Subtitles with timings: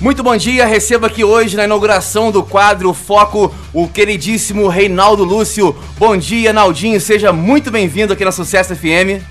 [0.00, 5.76] Muito bom dia, receba aqui hoje na inauguração do quadro Foco o queridíssimo Reinaldo Lúcio.
[5.98, 9.22] Bom dia, Naldinho, seja muito bem-vindo aqui na Sucesso FM.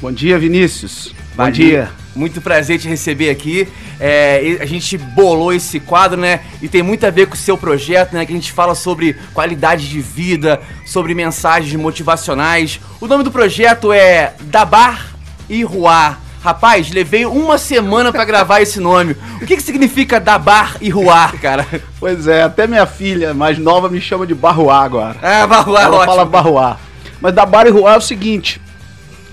[0.00, 1.12] Bom dia, Vinícius.
[1.34, 1.66] Bom, bom dia.
[1.66, 1.90] dia.
[2.14, 3.66] Muito prazer te receber aqui.
[3.98, 6.42] É, a gente bolou esse quadro, né?
[6.62, 8.24] E tem muito a ver com o seu projeto, né?
[8.24, 12.78] Que a gente fala sobre qualidade de vida, sobre mensagens motivacionais.
[13.00, 15.08] O nome do projeto é Dabar
[15.48, 19.16] e Ruar Rapaz, levei uma semana para gravar esse nome.
[19.42, 21.66] O que, que significa Dabar e Ruar, cara?
[21.98, 25.16] Pois é, até minha filha mais nova me chama de Barruá agora.
[25.20, 26.06] Ah, Barruá, Ela ótimo.
[26.12, 26.76] fala Barruá.
[27.20, 28.60] Mas Dabar e Ruar é o seguinte: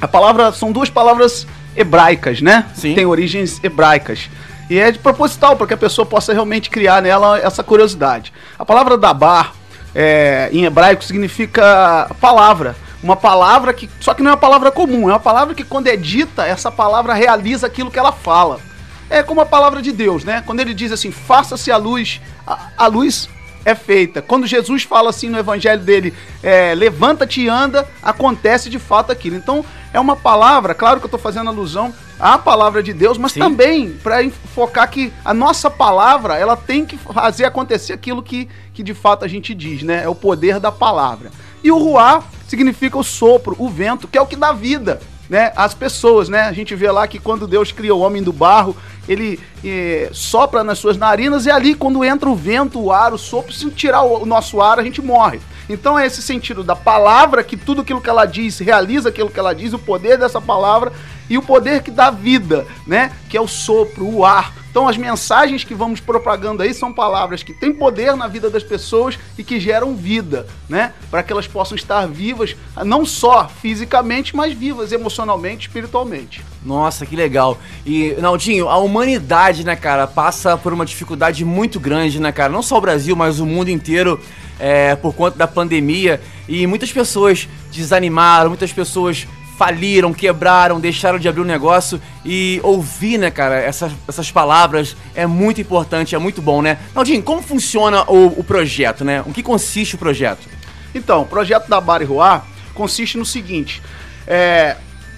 [0.01, 2.65] a palavra são duas palavras hebraicas, né?
[2.73, 2.95] Sim.
[2.95, 4.29] Tem origens hebraicas.
[4.67, 8.33] E é de proposital, para que a pessoa possa realmente criar nela essa curiosidade.
[8.57, 9.53] A palavra Dabar,
[9.93, 13.87] é, em hebraico, significa palavra uma palavra que.
[13.99, 16.71] Só que não é uma palavra comum, é uma palavra que, quando é dita, essa
[16.71, 18.59] palavra realiza aquilo que ela fala.
[19.07, 20.41] É como a palavra de Deus, né?
[20.43, 23.29] Quando ele diz assim, faça-se a luz, a, a, luz
[23.63, 24.23] é feita.
[24.23, 29.35] Quando Jesus fala assim no evangelho dele, é, levanta-te e anda, acontece de fato aquilo.
[29.35, 33.33] Então, é uma palavra, claro que eu estou fazendo alusão à palavra de Deus, mas
[33.33, 33.39] Sim.
[33.41, 38.81] também para focar que a nossa palavra, ela tem que fazer acontecer aquilo que, que
[38.81, 40.03] de fato a gente diz, né?
[40.03, 41.29] É o poder da palavra.
[41.65, 45.01] E o ruá significa o sopro, o vento, que é o que dá vida.
[45.27, 46.41] Né, as pessoas, né?
[46.41, 48.77] A gente vê lá que quando Deus cria o homem do barro,
[49.09, 53.17] ele eh, sopra nas suas narinas e ali, quando entra o vento, o ar, o
[53.17, 55.39] sopro, se tirar o, o nosso ar, a gente morre.
[55.67, 59.39] Então é esse sentido da palavra, que tudo aquilo que ela diz, realiza aquilo que
[59.39, 60.93] ela diz, o poder dessa palavra
[61.29, 63.11] e o poder que dá vida, né?
[63.29, 64.53] Que é o sopro, o ar.
[64.69, 68.61] Então as mensagens que vamos propagando aí são palavras que têm poder na vida das
[68.61, 70.91] pessoas e que geram vida, né?
[71.09, 76.43] Para que elas possam estar vivas, não só fisicamente, mas vivas emocionalmente, espiritualmente.
[76.61, 77.57] Nossa, que legal.
[77.85, 82.51] E, Naldinho, a humanidade, né, cara, passa por uma dificuldade muito grande, né, cara?
[82.51, 84.19] Não só o Brasil, mas o mundo inteiro,
[84.59, 86.19] é, por conta da pandemia.
[86.49, 89.25] E muitas pessoas desanimaram, muitas pessoas
[89.57, 95.25] faliram, quebraram, deixaram de abrir um negócio e ouvir, né, cara, essas, essas palavras é
[95.25, 96.77] muito importante, é muito bom, né?
[96.93, 99.23] Naldinho, como funciona o, o projeto, né?
[99.25, 100.47] O que consiste o projeto?
[100.93, 103.81] Então, o projeto da Bari Ruá consiste no seguinte:
[104.27, 104.75] é,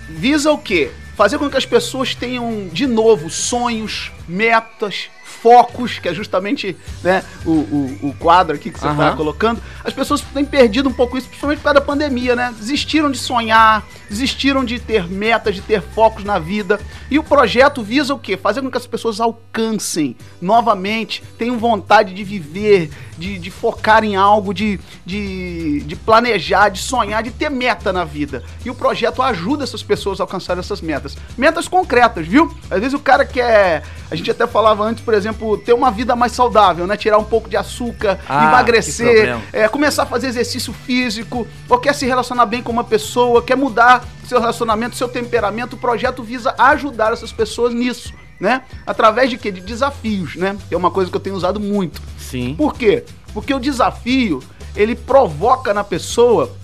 [0.10, 0.92] visa o quê?
[1.16, 5.10] Fazer com que as pessoas tenham de novo sonhos, metas,
[5.42, 9.18] focos, que é justamente né, o, o, o quadro aqui que você está uhum.
[9.18, 12.54] colocando, as pessoas têm perdido um pouco isso, principalmente por causa da pandemia, né?
[12.58, 16.80] Desistiram de sonhar, desistiram de ter metas, de ter focos na vida.
[17.10, 18.38] E o projeto visa o quê?
[18.38, 24.16] Fazer com que as pessoas alcancem novamente, tenham vontade de viver, de, de focar em
[24.16, 28.44] algo, de, de, de planejar, de sonhar, de ter meta na vida.
[28.64, 31.18] E o projeto ajuda essas pessoas a alcançar essas metas.
[31.38, 32.56] Metas concretas, viu?
[32.70, 33.84] Às vezes o cara quer.
[34.10, 36.96] A gente até falava antes, por exemplo, exemplo, ter uma vida mais saudável, né?
[36.98, 41.94] Tirar um pouco de açúcar, ah, emagrecer, é, começar a fazer exercício físico, ou quer
[41.94, 46.54] se relacionar bem com uma pessoa, quer mudar seu relacionamento, seu temperamento, o projeto visa
[46.58, 48.64] ajudar essas pessoas nisso, né?
[48.86, 49.52] Através de quê?
[49.52, 50.58] De desafios, né?
[50.68, 52.02] Que é uma coisa que eu tenho usado muito.
[52.18, 52.56] Sim.
[52.56, 53.04] Por quê?
[53.34, 54.42] Porque o desafio,
[54.76, 56.56] ele provoca na pessoa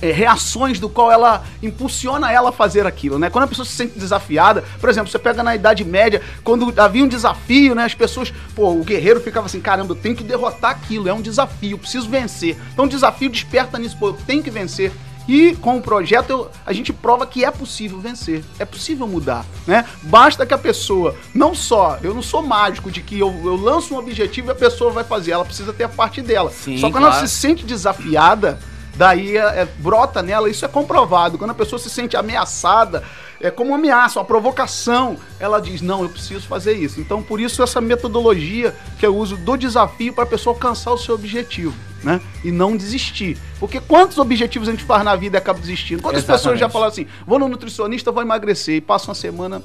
[0.00, 3.28] é, reações do qual ela impulsiona ela a fazer aquilo, né?
[3.28, 7.04] Quando a pessoa se sente desafiada, por exemplo, você pega na Idade Média, quando havia
[7.04, 7.84] um desafio, né?
[7.84, 11.20] As pessoas, pô, o guerreiro ficava assim, caramba, eu tenho que derrotar aquilo, é um
[11.20, 12.56] desafio, preciso vencer.
[12.72, 14.90] Então o desafio desperta nisso, pô, eu tenho que vencer.
[15.26, 19.44] E com o projeto eu, a gente prova que é possível vencer, é possível mudar,
[19.66, 19.86] né?
[20.02, 23.94] Basta que a pessoa, não só, eu não sou mágico de que eu, eu lanço
[23.94, 26.50] um objetivo e a pessoa vai fazer, ela precisa ter a parte dela.
[26.50, 26.92] Sim, só que claro.
[26.92, 28.58] quando ela se sente desafiada,
[28.96, 31.38] daí é, é, brota nela, isso é comprovado.
[31.38, 33.02] Quando a pessoa se sente ameaçada,
[33.40, 37.00] é como uma ameaça, uma provocação, ela diz: Não, eu preciso fazer isso.
[37.00, 40.98] Então, por isso, essa metodologia que eu uso do desafio para a pessoa alcançar o
[40.98, 41.74] seu objetivo.
[42.02, 42.20] Né?
[42.44, 43.38] E não desistir.
[43.58, 46.02] Porque quantos objetivos a gente faz na vida e acaba desistindo?
[46.02, 46.42] Quantas Exatamente.
[46.42, 49.62] pessoas já falam assim: vou no nutricionista, vou emagrecer, e passa uma semana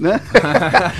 [0.00, 0.20] né?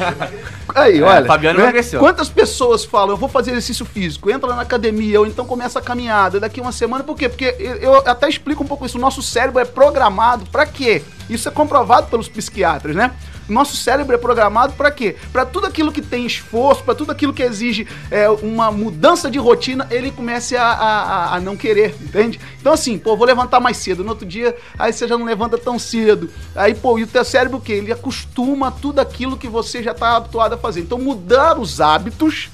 [0.75, 1.27] Aí, é, olha.
[1.27, 1.65] Fabiano né?
[1.65, 1.99] emagreceu.
[1.99, 5.83] Quantas pessoas falam, eu vou fazer exercício físico, entra na academia, ou então começa a
[5.83, 7.29] caminhada daqui uma semana, por quê?
[7.29, 8.99] Porque eu até explico um pouco isso.
[8.99, 11.03] O nosso cérebro é programado para quê?
[11.29, 13.13] Isso é comprovado pelos psiquiatras, né?
[13.51, 15.17] Nosso cérebro é programado para quê?
[15.33, 19.39] Para tudo aquilo que tem esforço, para tudo aquilo que exige é, uma mudança de
[19.39, 22.41] rotina, ele comece a, a, a, não querer, entende?
[22.61, 24.05] Então, assim, pô, vou levantar mais cedo.
[24.05, 26.31] No outro dia, aí você já não levanta tão cedo.
[26.55, 27.73] Aí, pô, e o teu cérebro o quê?
[27.75, 30.81] Ele acostuma tudo aquilo que você já está habituado a fazer.
[30.81, 32.51] Então, mudar os hábitos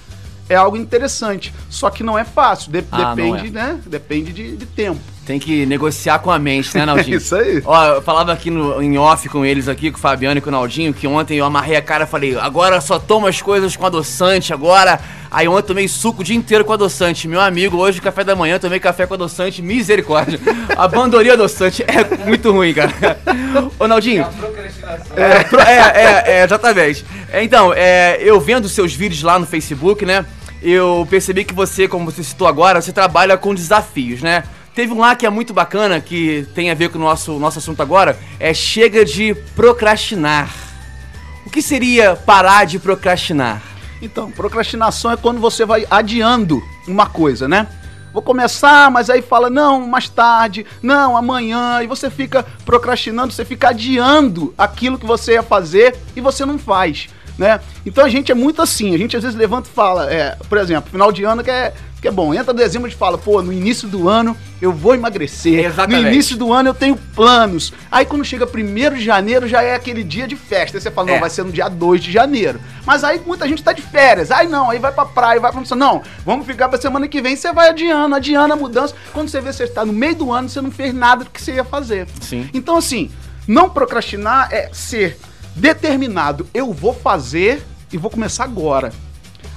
[0.49, 1.52] é algo interessante.
[1.69, 2.70] Só que não é fácil.
[2.70, 3.50] De ah, depende, é.
[3.50, 3.81] né?
[3.87, 5.00] Depende de, de tempo.
[5.26, 7.17] Tem que negociar com a mente, né, Naldinho?
[7.19, 7.61] Isso aí.
[7.64, 10.50] Ó, eu falava aqui no, em off com eles aqui, com o Fabiano e com
[10.50, 13.75] o Naldinho, que ontem eu amarrei a cara e falei, agora só tomo as coisas
[13.75, 15.00] com adoçante, agora.
[15.28, 17.26] Aí ontem eu tomei suco o dia inteiro com adoçante.
[17.26, 20.38] Meu amigo, hoje, café da manhã, tomei café com adoçante, misericórdia.
[20.76, 22.93] Abandonei adoçante, é muito ruim, cara.
[23.81, 24.25] Ô, Naldinho.
[25.17, 27.05] É, pro- é, é, é, exatamente.
[27.32, 30.25] É, Então, é, eu vendo seus vídeos lá no Facebook, né?
[30.62, 34.44] Eu percebi que você, como você citou agora, você trabalha com desafios, né?
[34.76, 37.61] Teve um lá que é muito bacana, que tem a ver com o nosso, nosso
[37.61, 40.55] assunto agora, é chega de procrastinar.
[41.46, 43.62] O que seria parar de procrastinar?
[44.02, 47.67] Então, procrastinação é quando você vai adiando uma coisa, né?
[48.12, 53.46] Vou começar, mas aí fala, não, mais tarde, não, amanhã, e você fica procrastinando, você
[53.46, 57.60] fica adiando aquilo que você ia fazer e você não faz, né?
[57.84, 60.58] Então a gente é muito assim, a gente às vezes levanta e fala, é, por
[60.58, 63.52] exemplo, final de ano que é, que é bom, entra dezembro e fala, pô, no
[63.52, 66.02] início do ano eu vou emagrecer, Exatamente.
[66.02, 69.74] no início do ano eu tenho planos, aí quando chega 1 de janeiro já é
[69.74, 71.20] aquele dia de festa, aí você fala, não, É.
[71.20, 72.60] vai ser no dia 2 de janeiro.
[72.84, 74.30] Mas aí muita gente tá de férias.
[74.30, 77.34] Aí não, aí vai pra praia, vai pra não, vamos ficar pra semana que vem,
[77.34, 78.94] você vai adiando, adiando a mudança.
[79.12, 81.42] Quando você vê você está no meio do ano, você não fez nada do que
[81.42, 82.06] você ia fazer.
[82.20, 82.48] Sim.
[82.54, 83.10] Então assim,
[83.48, 85.18] não procrastinar é ser
[85.56, 86.46] determinado.
[86.54, 88.92] Eu vou fazer e vou começar agora.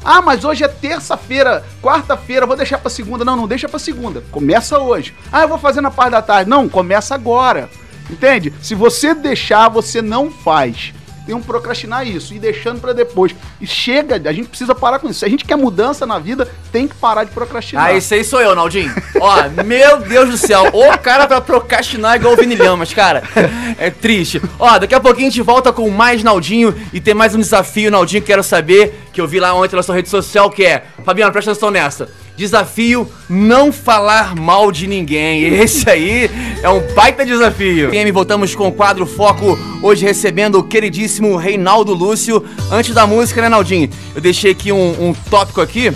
[0.03, 3.25] Ah, mas hoje é terça-feira, quarta-feira, vou deixar pra segunda.
[3.25, 4.23] Não, não deixa pra segunda.
[4.31, 5.13] Começa hoje.
[5.31, 6.49] Ah, eu vou fazer na parte da tarde.
[6.49, 7.69] Não, começa agora.
[8.09, 8.53] Entende?
[8.61, 10.93] Se você deixar, você não faz.
[11.33, 13.35] Um procrastinar isso e deixando pra depois.
[13.61, 15.19] E chega, a gente precisa parar com isso.
[15.19, 17.85] Se a gente quer mudança na vida, tem que parar de procrastinar.
[17.85, 18.91] Ah, esse aí sou eu, Naldinho.
[19.19, 20.63] Ó, meu Deus do céu.
[20.73, 22.57] O cara pra procrastinar igual o Vini
[22.95, 23.23] cara.
[23.77, 24.41] É triste.
[24.57, 27.91] Ó, daqui a pouquinho a gente volta com mais Naldinho e tem mais um desafio,
[27.91, 30.83] Naldinho, que quero saber, que eu vi lá ontem na sua rede social, que é...
[31.03, 32.09] Fabiano, presta atenção nessa.
[32.39, 35.44] Desafio não falar mal de ninguém.
[35.44, 36.31] Esse aí
[36.63, 37.94] é um baita desafio.
[37.94, 42.41] E voltamos com o quadro Foco, hoje recebendo o queridíssimo Reinaldo Lúcio.
[42.71, 43.89] Antes da música, né, Naldinho?
[44.15, 45.91] Eu deixei aqui um, um tópico aqui,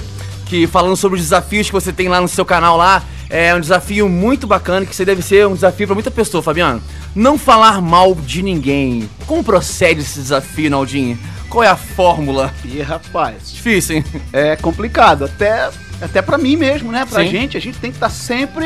[0.45, 3.01] que falando sobre os desafios que você tem lá no seu canal lá.
[3.30, 6.84] É um desafio muito bacana, que você deve ser um desafio pra muita pessoa, Fabiano.
[7.16, 9.10] Não falar mal de ninguém.
[9.25, 11.18] Como procede esse desafio, Naldinho?
[11.50, 12.51] Qual é a fórmula?
[12.66, 14.06] E rapaz, Difícil, hein?
[14.34, 15.25] é complicado.
[15.25, 15.69] Até,
[16.03, 17.05] até para mim mesmo, né?
[17.09, 17.29] Pra Sim.
[17.29, 18.65] gente, a gente tem que estar sempre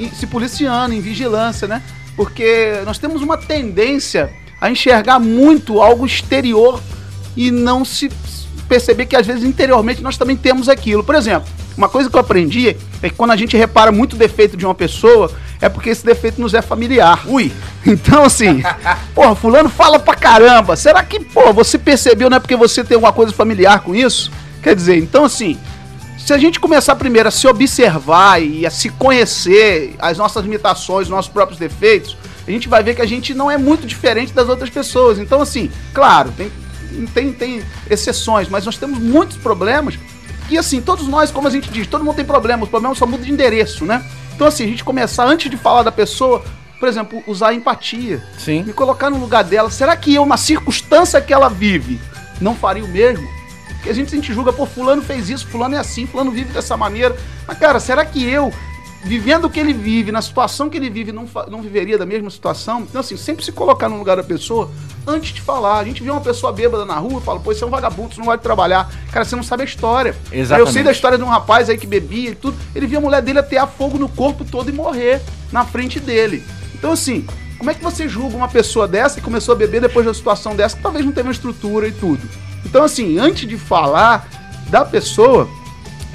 [0.00, 1.82] em- se policiando, em vigilância, né?
[2.16, 4.30] Porque nós temos uma tendência
[4.60, 6.80] a enxergar muito algo exterior
[7.36, 8.10] e não se
[8.68, 11.02] perceber que às vezes interiormente nós também temos aquilo.
[11.04, 14.56] Por exemplo, uma coisa que eu aprendi é que quando a gente repara muito defeito
[14.56, 15.30] de uma pessoa,
[15.60, 17.24] é porque esse defeito nos é familiar.
[17.26, 17.52] Ui!
[17.86, 18.62] Então, assim,
[19.14, 20.74] porra, fulano fala pra caramba.
[20.74, 24.32] Será que, pô, você percebeu, não é porque você tem alguma coisa familiar com isso?
[24.62, 25.58] Quer dizer, então, assim,
[26.24, 31.02] se a gente começar primeiro a se observar e a se conhecer as nossas limitações,
[31.06, 32.16] os nossos próprios defeitos,
[32.48, 35.18] a gente vai ver que a gente não é muito diferente das outras pessoas.
[35.18, 36.50] Então, assim, claro, tem,
[37.12, 39.98] tem, tem exceções, mas nós temos muitos problemas
[40.48, 43.04] que, assim, todos nós, como a gente diz, todo mundo tem problema, os problemas só
[43.04, 44.02] mudam de endereço, né?
[44.34, 46.42] Então, assim, a gente começar, antes de falar da pessoa,
[46.80, 48.22] por exemplo, usar a empatia.
[48.38, 48.62] Sim.
[48.62, 49.70] Me colocar no lugar dela.
[49.70, 52.00] Será que eu, na circunstância que ela vive,
[52.40, 53.28] não faria o mesmo?
[53.84, 56.50] Porque a gente, a gente julga, pô, fulano fez isso, fulano é assim, fulano vive
[56.54, 57.14] dessa maneira.
[57.46, 58.50] Mas, cara, será que eu,
[59.02, 62.30] vivendo o que ele vive, na situação que ele vive, não, não viveria da mesma
[62.30, 62.80] situação?
[62.80, 64.70] Então, assim, sempre se colocar no lugar da pessoa
[65.06, 65.80] antes de falar.
[65.80, 68.14] A gente vê uma pessoa bêbada na rua e fala, pô, você é um vagabundo,
[68.14, 68.90] você não vai trabalhar.
[69.12, 70.16] Cara, você não sabe a história.
[70.32, 70.66] Exatamente.
[70.66, 72.56] Eu sei da história de um rapaz aí que bebia e tudo.
[72.74, 75.20] Ele via a mulher dele atear fogo no corpo todo e morrer
[75.52, 76.42] na frente dele.
[76.74, 77.26] Então, assim,
[77.58, 80.14] como é que você julga uma pessoa dessa que começou a beber depois de uma
[80.14, 82.26] situação dessa que talvez não teve uma estrutura e tudo?
[82.64, 84.28] Então, assim, antes de falar
[84.68, 85.48] da pessoa,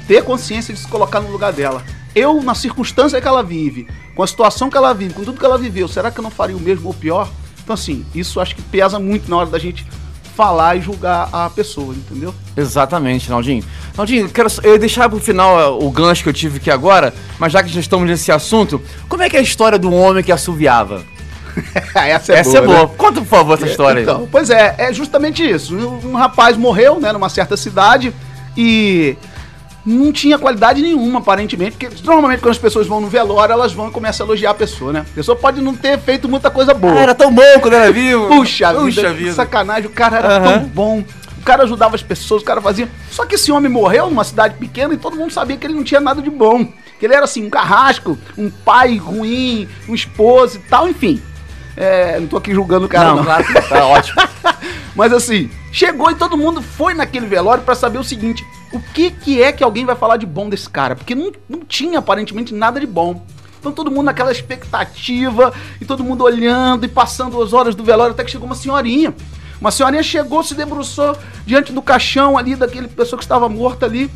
[0.06, 1.84] ter consciência de se colocar no lugar dela.
[2.14, 5.44] Eu, na circunstância que ela vive, com a situação que ela vive, com tudo que
[5.44, 7.28] ela viveu, será que eu não faria o mesmo ou pior?
[7.62, 9.86] Então, assim, isso acho que pesa muito na hora da gente
[10.34, 12.34] falar e julgar a pessoa, entendeu?
[12.56, 13.62] Exatamente, Naldinho.
[13.96, 17.14] Naldinho, quero, eu ia deixar pro final ó, o gancho que eu tive aqui agora,
[17.38, 20.24] mas já que já estamos nesse assunto, como é que é a história do homem
[20.24, 21.04] que assoviava?
[21.94, 22.82] essa Essa é boa.
[22.82, 22.90] né?
[22.96, 24.02] Conta, por favor, essa história aí.
[24.04, 25.76] Então, pois é, é justamente isso.
[25.76, 28.12] Um, um rapaz morreu, né, numa certa cidade
[28.56, 29.16] e
[29.84, 33.88] não tinha qualidade nenhuma, aparentemente, porque normalmente quando as pessoas vão no velório, elas vão
[33.88, 35.00] e começam a elogiar a pessoa, né?
[35.10, 36.92] A pessoa pode não ter feito muita coisa boa.
[36.94, 38.28] Ah, era tão bom quando era vivo.
[38.28, 39.30] Puxa, Puxa vida, vida.
[39.30, 40.58] que sacanagem, o cara era Aham.
[40.60, 41.04] tão bom.
[41.38, 42.86] O cara ajudava as pessoas, o cara fazia.
[43.10, 45.82] Só que esse homem morreu numa cidade pequena e todo mundo sabia que ele não
[45.82, 46.66] tinha nada de bom.
[46.98, 51.22] Que ele era assim, um carrasco, um pai ruim, um esposo e tal, enfim.
[51.80, 53.24] É, não tô aqui julgando o cara, não, não.
[53.24, 54.20] claro tá ótimo.
[54.94, 59.10] Mas assim, chegou e todo mundo foi naquele velório pra saber o seguinte: o que,
[59.10, 60.94] que é que alguém vai falar de bom desse cara?
[60.94, 63.24] Porque não, não tinha aparentemente nada de bom.
[63.58, 68.12] Então todo mundo naquela expectativa, e todo mundo olhando e passando as horas do velório,
[68.12, 69.14] até que chegou uma senhorinha.
[69.58, 74.10] Uma senhorinha chegou, se debruçou diante do caixão ali, daquele pessoa que estava morta ali,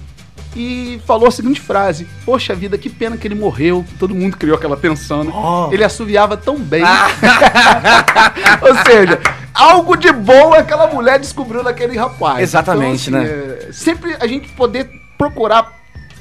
[0.57, 3.85] e falou a seguinte frase: Poxa vida, que pena que ele morreu.
[3.99, 5.33] Todo mundo criou aquela tensão, né?
[5.35, 5.73] Oh.
[5.73, 6.83] Ele assoviava tão bem.
[8.63, 9.21] Ou seja,
[9.53, 12.43] algo de bom aquela mulher descobriu naquele rapaz.
[12.43, 13.29] Exatamente, Então, né?
[13.29, 15.73] é, sempre a gente poder procurar.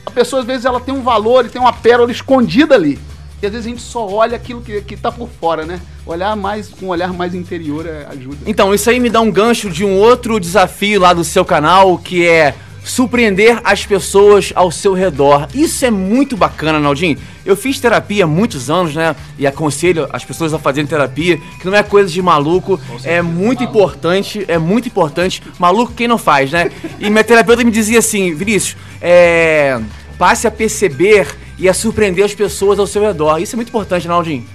[0.06, 3.00] A pessoa, às vezes, ela tem um valor e tem uma pérola escondida ali.
[3.42, 5.80] E às vezes a gente só olha aquilo que, que tá por fora, né?
[6.06, 8.38] Olhar mais, com um olhar mais interior é, ajuda.
[8.46, 11.98] Então, isso aí me dá um gancho de um outro desafio lá do seu canal,
[11.98, 15.48] que é surpreender as pessoas ao seu redor.
[15.54, 17.18] Isso é muito bacana, Naldinho.
[17.46, 19.16] Eu fiz terapia há muitos anos, né?
[19.38, 23.63] E aconselho as pessoas a fazerem terapia, que não é coisa de maluco, é muito
[23.63, 25.42] importante, é muito importante.
[25.60, 26.72] Maluco quem não faz, né?
[27.00, 29.80] E minha terapeuta me dizia assim, Vinícius, é,
[30.18, 33.40] passe a perceber e a surpreender as pessoas ao seu redor.
[33.40, 34.46] Isso é muito importante, Naldinho.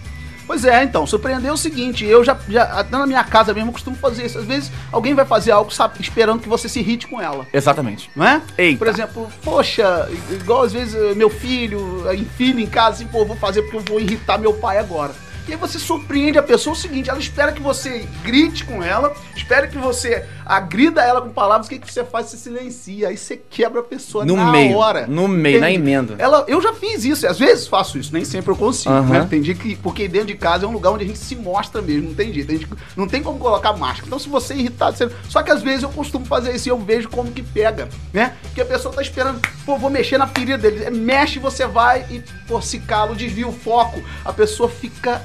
[0.48, 3.72] Pois é, então, surpreendeu o seguinte, eu já, já até na minha casa mesmo eu
[3.74, 4.38] costumo fazer isso.
[4.38, 7.46] Às vezes alguém vai fazer algo sabe, esperando que você se irrite com ela.
[7.52, 8.10] Exatamente.
[8.16, 8.40] Não é?
[8.56, 8.78] Eita.
[8.78, 13.26] Por exemplo, poxa, igual às vezes eh, meu filho, eh, filho em casa, assim, pô,
[13.26, 15.12] vou fazer porque eu vou irritar meu pai agora.
[15.46, 19.14] E aí você surpreende a pessoa o seguinte, ela espera que você grite com ela,
[19.36, 22.26] espera que você agrida ela com palavras, o que, que você faz?
[22.26, 25.06] Você silencia, aí você quebra a pessoa No na meio, hora.
[25.06, 26.14] no meio, na emenda.
[26.18, 29.26] Ela, eu já fiz isso, às vezes faço isso, nem sempre eu consigo, né?
[29.28, 31.82] Tem dia que, porque dentro de casa é um lugar onde a gente se mostra
[31.82, 34.06] mesmo, não tem jeito, a gente não tem como colocar máscara.
[34.06, 35.10] Então se você é irritado, você...
[35.28, 38.34] só que às vezes eu costumo fazer isso e eu vejo como que pega, né?
[38.42, 42.22] Porque a pessoa tá esperando, pô, vou mexer na ferida dele, mexe, você vai e,
[42.46, 45.22] pô, se cala, desvia o foco, a pessoa fica...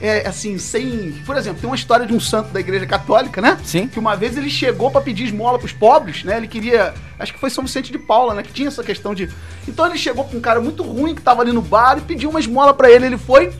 [0.00, 1.12] É, assim, sem.
[1.24, 3.58] Por exemplo, tem uma história de um santo da igreja católica, né?
[3.64, 3.88] Sim.
[3.88, 6.36] Que uma vez ele chegou pra pedir esmola pros pobres, né?
[6.36, 6.92] Ele queria.
[7.18, 8.42] Acho que foi São Vicente de Paula, né?
[8.42, 9.30] Que tinha essa questão de.
[9.66, 12.28] Então ele chegou pra um cara muito ruim que tava ali no bar e pediu
[12.28, 13.06] uma esmola pra ele.
[13.06, 13.52] Ele foi,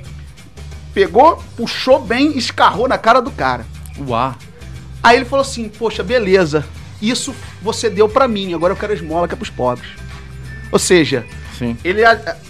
[0.93, 3.65] pegou, puxou bem, escarrou na cara do cara.
[4.07, 4.35] Uau.
[5.03, 6.67] Aí ele falou assim: Poxa, beleza,
[7.01, 9.89] isso você deu pra mim, agora eu quero esmola que é pros pobres.
[10.71, 11.25] Ou seja,
[11.59, 11.77] Sim.
[11.85, 12.03] ele,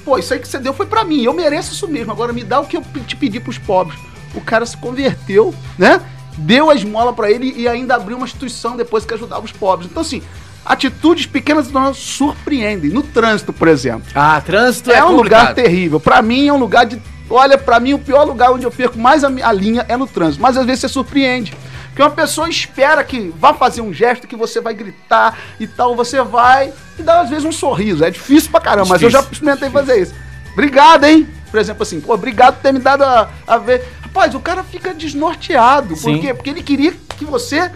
[0.05, 2.43] pô, isso aí que você deu foi pra mim, eu mereço isso mesmo, agora me
[2.45, 3.99] dá o que eu te pedi pros pobres.
[4.35, 6.01] O cara se converteu, né?
[6.37, 9.89] Deu a esmola pra ele e ainda abriu uma instituição depois que ajudava os pobres.
[9.91, 10.23] Então, assim,
[10.65, 12.91] atitudes pequenas não surpreendem.
[12.91, 14.07] No trânsito, por exemplo.
[14.15, 15.55] Ah, trânsito É, é, um lugar complicado.
[15.55, 15.99] terrível.
[16.01, 17.01] Pra mim é um lugar de.
[17.31, 20.07] Olha, pra mim o pior lugar onde eu perco mais a, a linha é no
[20.07, 20.43] trânsito.
[20.43, 21.55] Mas às vezes você surpreende.
[21.89, 25.97] Porque uma pessoa espera que vá fazer um gesto, que você vai gritar e tal,
[25.97, 28.05] você vai e dá às vezes um sorriso.
[28.05, 30.15] É difícil pra caramba, mas eu já Difícil, experimentei fazer isso.
[30.53, 31.27] Obrigado, hein?
[31.51, 33.85] Por exemplo, assim, pô, obrigado por ter me dado a, a ver.
[34.01, 35.89] Rapaz, o cara fica desnorteado.
[35.89, 36.19] Por Sim.
[36.21, 36.35] quê?
[36.35, 37.71] Porque ele queria que você,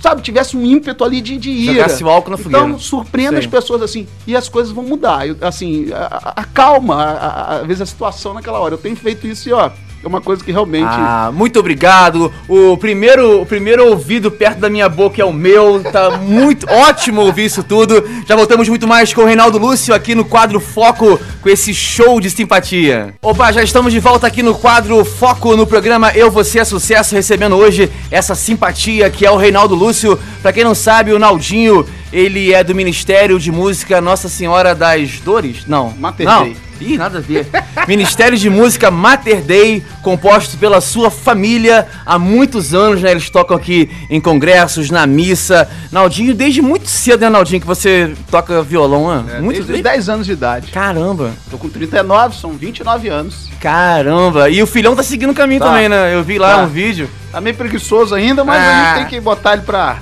[0.00, 1.74] sabe, tivesse um ímpeto ali de, de ira.
[1.74, 2.66] Jogasse o álcool na fogueira.
[2.66, 3.38] Então, surpreenda Sim.
[3.38, 5.26] as pessoas assim e as coisas vão mudar.
[5.26, 5.88] Eu, assim,
[6.36, 7.12] acalma,
[7.60, 8.74] às vezes, a situação naquela hora.
[8.74, 9.70] Eu tenho feito isso e, ó,
[10.02, 10.88] é uma coisa que realmente.
[10.88, 12.32] Ah, muito obrigado.
[12.48, 15.82] O primeiro, o primeiro ouvido perto da minha boca é o meu.
[15.82, 18.02] Tá muito ótimo ouvir isso tudo.
[18.26, 22.18] Já voltamos muito mais com o Reinaldo Lúcio aqui no quadro Foco com esse show
[22.18, 23.14] de simpatia.
[23.20, 27.14] Opa, já estamos de volta aqui no quadro Foco no programa Eu Você é Sucesso,
[27.14, 30.18] recebendo hoje essa simpatia que é o Reinaldo Lúcio.
[30.40, 35.20] Pra quem não sabe, o Naldinho, ele é do Ministério de Música Nossa Senhora das
[35.20, 35.64] Dores?
[35.66, 35.90] Não.
[35.98, 36.44] Mater não.
[36.44, 36.56] Dei.
[36.80, 37.46] Ih, nada a ver.
[37.86, 43.10] Ministério de Música Mater Dei, composto pela sua família há muitos anos, né?
[43.10, 45.68] Eles tocam aqui em congressos, na missa.
[45.92, 49.36] Naldinho, desde muito cedo, né, Naldinho, que você toca violão, né?
[49.36, 50.72] É, muito desde os 10 anos de idade.
[50.72, 53.50] Caramba, Tô com 39, são 29 anos.
[53.60, 54.48] caramba.
[54.48, 55.66] E o filhão tá seguindo o caminho Tá.
[55.66, 56.14] também, né?
[56.14, 56.62] Eu vi lá Tá.
[56.62, 57.10] um vídeo.
[57.30, 58.84] Tá meio preguiçoso ainda, mas a Ah.
[58.86, 59.98] gente tem que botar ele pra.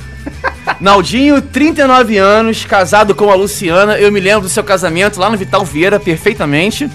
[0.80, 3.98] Naldinho, 39 anos, casado com a Luciana.
[3.98, 6.88] Eu me lembro do seu casamento lá no Vital Vieira, perfeitamente.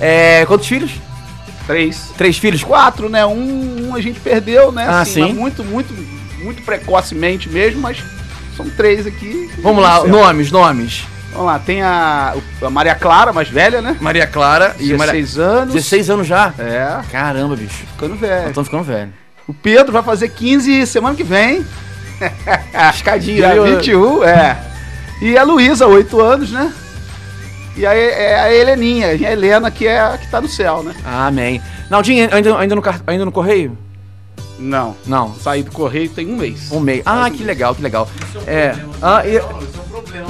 [0.00, 0.92] É, quantos filhos?
[1.66, 2.12] Três.
[2.16, 2.62] Três filhos?
[2.62, 3.24] Quatro, né?
[3.24, 4.84] Um, um a gente perdeu, né?
[4.86, 5.32] Ah, mas sim?
[5.32, 5.94] muito, muito,
[6.42, 7.98] muito precocemente mesmo, mas
[8.56, 9.50] são três aqui.
[9.58, 10.08] Vamos lá, Certo.
[10.08, 11.04] nomes, nomes.
[11.32, 13.96] Vamos lá, tem a, a Maria Clara, mais velha, né?
[14.00, 15.14] Maria Clara e Maria...
[15.14, 15.74] 16 anos.
[15.74, 16.54] 16 anos já?
[16.58, 17.84] É, Caramba, bicho.
[17.92, 18.48] ficando velho.
[18.48, 19.12] Estão ficando velho.
[19.48, 21.66] O Pedro vai fazer 15 semana que vem.
[22.94, 23.76] Escadinha, Dia viu?
[23.76, 24.58] 21, é.
[25.22, 26.72] E a Luísa, 8 anos, né?
[27.76, 30.94] E aí é a Heleninha, a Helena, que é a que tá no céu, né?
[31.04, 31.60] Amém.
[31.90, 33.76] Naldinho, ainda, ainda, no, ainda no correio?
[34.58, 34.96] Não.
[35.06, 35.34] Não.
[35.34, 36.70] Saí do correio tem um mês.
[36.70, 37.02] Um meio.
[37.04, 38.08] Ah, que legal, que legal.
[38.46, 38.76] É.
[39.02, 39.40] Ah, e...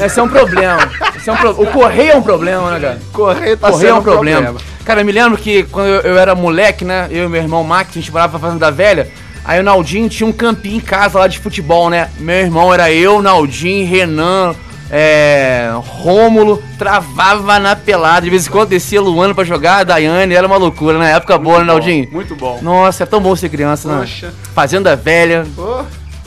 [0.02, 0.90] Esse é um problema.
[1.14, 1.50] Esse é um pro...
[1.50, 3.00] O correio é um problema, né, cara?
[3.12, 4.54] Correio tá correio é um problema.
[4.84, 7.08] Cara, eu me lembro que quando eu, eu era moleque, né?
[7.10, 9.10] Eu e meu irmão Max, a gente morava na Fazenda da Velha.
[9.44, 12.08] Aí o Naldinho tinha um campinho em casa lá de futebol, né?
[12.18, 14.54] Meu irmão era eu, Naldinho, Renan,
[14.90, 18.22] é, Rômulo, travava na pelada.
[18.22, 21.36] De vez em quando descia Luano pra jogar, a Daiane, era uma loucura, na época
[21.36, 22.08] boa, né, Naldinho?
[22.10, 22.58] Muito bom.
[22.62, 24.00] Nossa, é tão bom ser criança, né?
[24.00, 24.32] Poxa.
[24.54, 25.46] Fazenda velha.
[25.54, 25.84] Pô,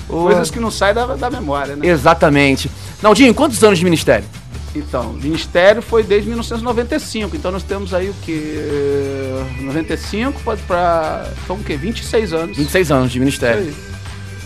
[0.09, 0.23] Ô.
[0.23, 1.87] Coisas que não saem da, da memória, né?
[1.87, 2.71] Exatamente.
[3.01, 4.25] Naldinho, quantos anos de ministério?
[4.77, 8.55] Então, o Ministério foi desde 1995, então nós temos aí o que?
[9.61, 11.25] 95 pode pra.
[11.45, 11.75] São o quê?
[11.75, 12.57] 26 anos.
[12.57, 13.61] 26 anos de ministério.
[13.61, 13.73] aí.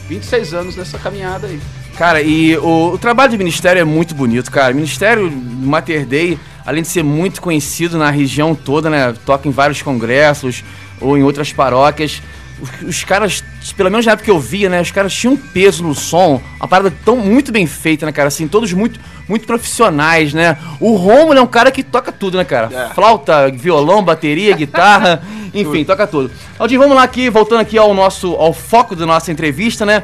[0.10, 1.60] 26 anos nessa caminhada aí.
[1.98, 4.74] Cara, e o, o trabalho de ministério é muito bonito, cara.
[4.74, 9.14] O Ministério Mater Dei, além de ser muito conhecido na região toda, né?
[9.26, 10.64] Toca em vários congressos
[11.00, 12.22] ou em outras paróquias.
[12.62, 13.40] Os, os caras,
[13.74, 14.82] pelo menos na época que eu via, né?
[14.82, 18.28] Os caras tinham um peso no som, uma parada tão muito bem feita, né, cara?
[18.28, 20.58] Assim, todos muito, muito profissionais, né?
[20.80, 22.70] O Romulo é um cara que toca tudo, né, cara?
[22.72, 22.94] É.
[22.94, 25.22] Flauta, violão, bateria, guitarra,
[25.54, 26.32] enfim, toca tudo.
[26.58, 30.04] Aldinho, vamos lá aqui, voltando aqui ao nosso, ao foco da nossa entrevista, né?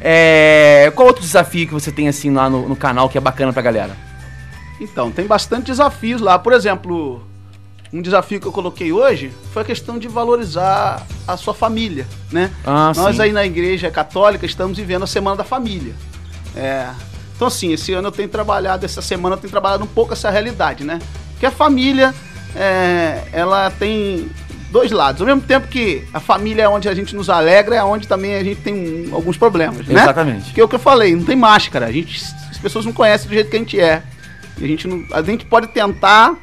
[0.00, 3.52] É, qual outro desafio que você tem assim lá no, no canal que é bacana
[3.52, 3.96] pra galera?
[4.80, 6.38] Então, tem bastante desafios lá.
[6.38, 7.22] Por exemplo,
[7.92, 12.50] um desafio que eu coloquei hoje foi a questão de valorizar a sua família, né?
[12.64, 13.22] Ah, Nós sim.
[13.22, 15.94] aí na igreja católica estamos vivendo a Semana da Família.
[16.56, 16.86] É.
[17.36, 20.30] Então, assim, esse ano eu tenho trabalhado, essa semana eu tenho trabalhado um pouco essa
[20.30, 20.98] realidade, né?
[21.32, 22.14] Porque a família,
[22.54, 24.30] é, ela tem
[24.70, 25.20] dois lados.
[25.22, 28.34] Ao mesmo tempo que a família é onde a gente nos alegra, é onde também
[28.34, 28.74] a gente tem
[29.08, 30.02] um- alguns problemas, né?
[30.02, 30.52] Exatamente.
[30.52, 31.86] Que é o que eu falei, não tem máscara.
[31.86, 34.02] A gente, as pessoas não conhecem do jeito que a gente é.
[34.58, 36.34] E a gente, não, a gente pode tentar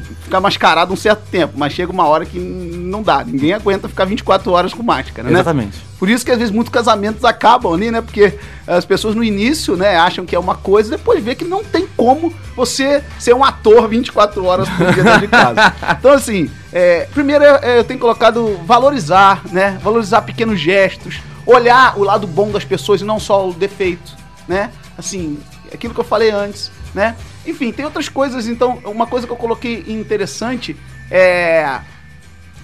[0.00, 3.24] ficar mascarado um certo tempo, mas chega uma hora que não dá.
[3.24, 5.34] Ninguém aguenta ficar 24 horas com máscara, né?
[5.34, 5.78] Exatamente.
[5.98, 8.00] Por isso que às vezes muitos casamentos acabam ali, né?
[8.00, 11.64] Porque as pessoas no início, né, acham que é uma coisa, depois vê que não
[11.64, 15.74] tem como você ser um ator 24 horas por dia dentro de casa.
[15.98, 19.78] Então, assim, é, primeiro é, eu tenho colocado valorizar, né?
[19.82, 24.14] Valorizar pequenos gestos, olhar o lado bom das pessoas e não só o defeito,
[24.46, 24.70] né?
[24.98, 25.38] Assim,
[25.72, 27.16] aquilo que eu falei antes, né?
[27.46, 30.76] Enfim, tem outras coisas, então, uma coisa que eu coloquei interessante
[31.10, 31.80] é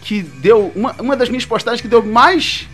[0.02, 2.68] que deu uma, uma das minhas postagens que deu mais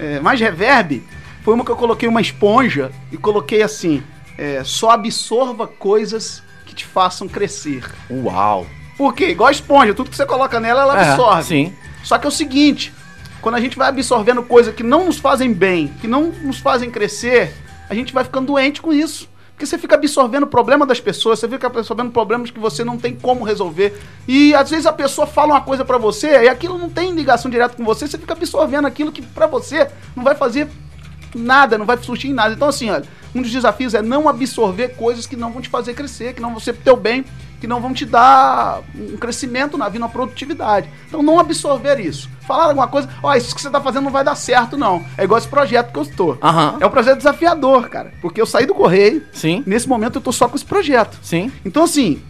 [0.00, 1.02] é, mais reverb
[1.42, 4.02] foi uma que eu coloquei uma esponja e coloquei assim:
[4.36, 7.84] é, só absorva coisas que te façam crescer.
[8.10, 8.66] Uau.
[8.98, 9.28] Por quê?
[9.28, 11.44] Igual a esponja, tudo que você coloca nela, ela É, absorve.
[11.44, 11.74] sim.
[12.02, 12.92] Só que é o seguinte:
[13.40, 16.90] quando a gente vai absorvendo coisas que não nos fazem bem, que não nos fazem
[16.90, 17.52] crescer,
[17.88, 19.28] a gente vai ficando doente com isso.
[19.56, 22.98] Porque você fica absorvendo o problema das pessoas, você fica absorvendo problemas que você não
[22.98, 23.98] tem como resolver.
[24.28, 27.50] E às vezes a pessoa fala uma coisa pra você e aquilo não tem ligação
[27.50, 30.68] direta com você, você fica absorvendo aquilo que pra você não vai fazer
[31.34, 32.54] nada, não vai surtir em nada.
[32.54, 35.94] Então, assim, olha, um dos desafios é não absorver coisas que não vão te fazer
[35.94, 37.24] crescer, que não vão ser pro teu bem,
[37.60, 40.88] que não vão te dar um crescimento na vida, uma produtividade.
[41.08, 42.28] Então, não absorver isso.
[42.46, 45.04] Falar alguma coisa, ó, isso que você tá fazendo não vai dar certo, não.
[45.16, 46.38] É igual esse projeto que eu estou.
[46.42, 46.78] Aham.
[46.80, 48.12] É um projeto desafiador, cara.
[48.20, 49.62] Porque eu saí do correio, Sim.
[49.66, 51.18] nesse momento eu tô só com esse projeto.
[51.22, 51.50] Sim.
[51.64, 52.22] Então, assim,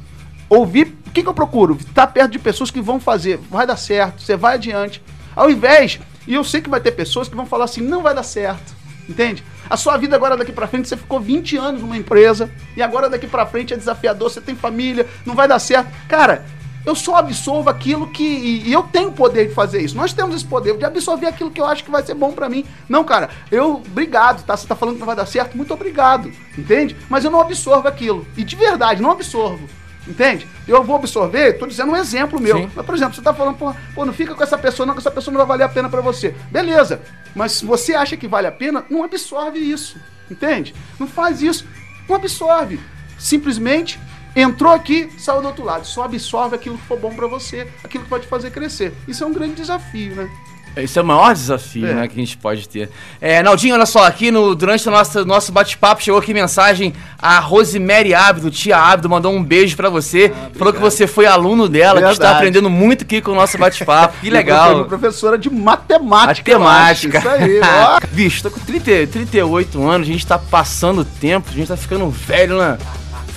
[0.48, 0.96] ouvir.
[1.06, 1.78] O que, que eu procuro?
[1.80, 5.02] Estar perto de pessoas que vão fazer, vai dar certo, você vai adiante.
[5.34, 8.14] Ao invés, e eu sei que vai ter pessoas que vão falar assim, não vai
[8.14, 8.74] dar certo.
[9.08, 9.44] Entende?
[9.68, 13.08] A sua vida agora daqui pra frente, você ficou 20 anos numa empresa, e agora
[13.08, 15.88] daqui pra frente é desafiador, você tem família, não vai dar certo.
[16.08, 16.44] Cara,
[16.86, 18.22] eu só absorvo aquilo que.
[18.22, 19.96] E, eu tenho o poder de fazer isso.
[19.96, 22.48] Nós temos esse poder de absorver aquilo que eu acho que vai ser bom pra
[22.48, 22.64] mim.
[22.88, 23.82] Não, cara, eu.
[23.84, 24.56] Obrigado, tá?
[24.56, 25.56] Você tá falando que não vai dar certo?
[25.56, 26.30] Muito obrigado.
[26.56, 26.96] Entende?
[27.08, 28.24] Mas eu não absorvo aquilo.
[28.36, 29.68] E de verdade, não absorvo.
[30.06, 30.46] Entende?
[30.68, 32.58] Eu vou absorver, tô dizendo um exemplo meu.
[32.58, 32.70] Sim.
[32.74, 35.00] Mas, por exemplo, você tá falando, pô, pô, não fica com essa pessoa, não, que
[35.00, 36.34] essa pessoa não vai valer a pena pra você.
[36.50, 37.02] Beleza.
[37.34, 39.98] Mas se você acha que vale a pena, não absorve isso.
[40.30, 40.74] Entende?
[40.98, 41.66] Não faz isso.
[42.08, 42.80] Não absorve.
[43.18, 43.98] Simplesmente
[44.34, 45.86] entrou aqui, saiu do outro lado.
[45.86, 48.92] Só absorve aquilo que for bom pra você, aquilo que te fazer crescer.
[49.08, 50.30] Isso é um grande desafio, né?
[50.76, 51.94] Esse é o maior desafio É.
[51.94, 52.90] né, que a gente pode ter.
[53.20, 56.92] É, Naldinho, olha só, aqui no, durante o nosso, nosso bate-papo chegou aqui mensagem.
[57.18, 60.32] A Rosemary Ábido, tia Ábido, mandou um beijo pra você.
[60.54, 62.34] falou que você foi aluno dela, que está Verdade.
[62.36, 64.18] aprendendo muito aqui com o nosso bate-papo.
[64.20, 64.74] Que legal.
[64.74, 66.58] minha professora de matemática.
[66.58, 67.18] Matemática.
[67.18, 67.98] Isso aí, ó.
[68.12, 72.08] Bicho, tô com 30, 38 anos, a gente tá passando tempo, a gente tá ficando
[72.10, 72.76] velho, né?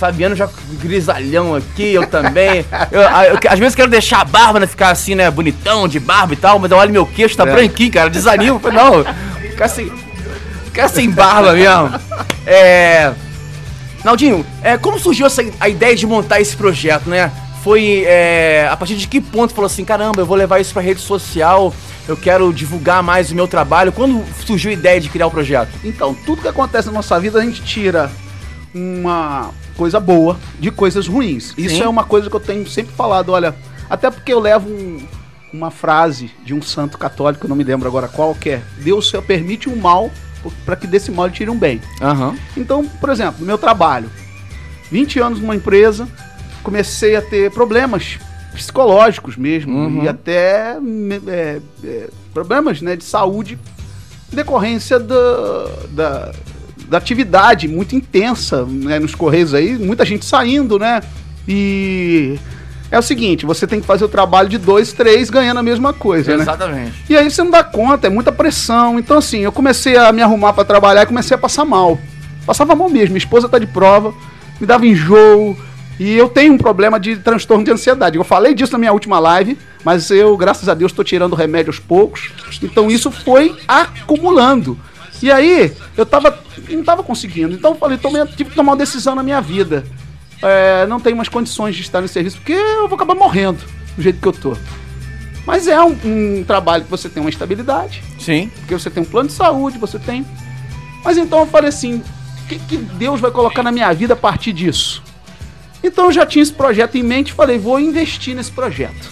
[0.00, 0.48] Fabiano já
[0.80, 2.64] grisalhão aqui, eu também.
[2.90, 4.66] Eu, eu- às vezes quero deixar a barba, né?
[4.66, 5.30] Ficar assim, né?
[5.30, 7.52] Bonitão, de barba e tal, mas eu olho meu queixo, tá É.
[7.52, 8.10] branquinho, cara.
[8.10, 8.60] Desanimo.
[8.72, 9.04] Não,
[9.50, 9.92] ficar sem,
[10.64, 11.92] ficar sem barba mesmo.
[12.46, 13.12] É.
[14.02, 17.30] Naldinho, é, como surgiu essa, a ideia de montar esse projeto, né?
[17.62, 20.80] Foi é, a partir de que ponto falou assim, caramba, eu vou levar isso pra
[20.80, 21.74] rede social,
[22.08, 23.92] eu quero divulgar mais o meu trabalho.
[23.92, 25.68] Quando surgiu a ideia de criar o projeto?
[25.84, 28.10] Então, tudo que acontece na nossa vida, a gente tira
[28.74, 31.54] uma coisa boa de coisas ruins.
[31.56, 31.82] Isso Sim.
[31.84, 33.54] é uma coisa que eu tenho sempre falado, olha,
[33.88, 35.00] até porque eu levo um-
[35.54, 38.62] uma frase de um santo católico, não me lembro agora qual que é.
[38.84, 40.10] Deus só permite o mal
[40.66, 41.80] para que desse mal ele tire um bem.
[41.98, 42.36] Aham.
[42.58, 44.10] Então, por exemplo, no meu trabalho,
[44.90, 46.06] 20 anos numa empresa,
[46.62, 48.18] comecei a ter problemas
[48.52, 50.04] psicológicos mesmo Uhum.
[50.04, 50.76] e até
[51.26, 53.58] é, é, problemas né, de saúde
[54.30, 55.16] decorrência da,
[55.90, 56.32] da,
[56.90, 61.00] da atividade muito intensa né, nos Correios aí, muita gente saindo, né?
[61.46, 62.36] E
[62.90, 65.92] é o seguinte, você tem que fazer o trabalho de dois, três, ganhando a mesma
[65.92, 66.42] coisa, né?
[66.42, 66.94] Exatamente.
[67.08, 68.98] E aí você não dá conta, é muita pressão.
[68.98, 71.96] Então, assim, eu comecei a me arrumar pra trabalhar e comecei a passar mal.
[72.44, 73.10] Passava mal mesmo.
[73.10, 74.12] Minha esposa tá de prova,
[74.60, 75.56] me dava enjoo.
[76.00, 78.16] E eu tenho um problema de transtorno de ansiedade.
[78.16, 81.70] Eu falei disso na minha última live, mas eu, graças a Deus, tô tirando remédio
[81.70, 82.32] aos poucos.
[82.60, 84.76] Então isso foi acumulando.
[85.22, 86.38] E aí, eu tava.
[86.68, 87.54] não tava conseguindo.
[87.54, 89.84] Então eu falei, tomei, tive que tomar uma decisão na minha vida.
[90.42, 93.62] É, não tenho mais condições de estar no serviço, porque eu vou acabar morrendo
[93.96, 94.56] do jeito que eu tô.
[95.46, 98.50] Mas é um, um trabalho que você tem uma estabilidade, Sim.
[98.60, 100.24] porque você tem um plano de saúde, você tem.
[101.04, 101.96] Mas então eu falei assim:
[102.44, 105.02] o que, que Deus vai colocar na minha vida a partir disso?
[105.82, 109.10] Então eu já tinha esse projeto em mente e falei: vou investir nesse projeto.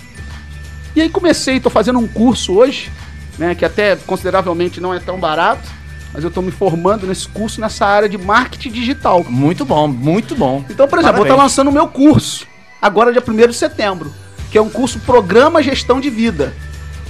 [0.94, 2.90] E aí comecei, estou fazendo um curso hoje,
[3.38, 5.68] né, que até consideravelmente não é tão barato,
[6.12, 9.24] mas eu estou me formando nesse curso nessa área de marketing digital.
[9.28, 10.64] Muito bom, muito bom.
[10.68, 11.42] Então, por exemplo, eu Parabéns.
[11.42, 12.46] lançando o meu curso,
[12.80, 14.12] agora dia 1 de setembro,
[14.50, 16.54] que é um curso Programa Gestão de Vida,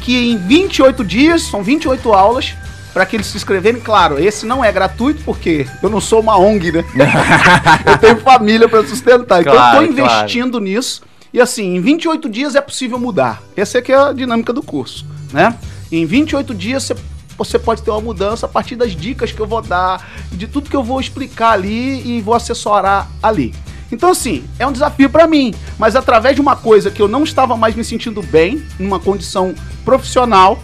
[0.00, 2.54] que em 28 dias, são 28 aulas,
[2.92, 3.80] para que eles se inscreverem.
[3.80, 6.84] Claro, esse não é gratuito, porque eu não sou uma ONG, né?
[7.86, 9.40] eu tenho família para sustentar.
[9.40, 11.02] então Claro, eu estou investindo nisso.
[11.32, 13.42] E assim, em 28 dias é possível mudar.
[13.56, 15.54] Essa é que é a dinâmica do curso, né?
[15.92, 16.96] Em 28 dias você
[17.38, 20.68] você pode ter uma mudança a partir das dicas que eu vou dar, de tudo
[20.68, 23.54] que eu vou explicar ali e vou assessorar ali.
[23.90, 27.24] Então, assim, é um desafio para mim, mas através de uma coisa que eu não
[27.24, 30.58] estava mais me sentindo bem, numa condição profissional,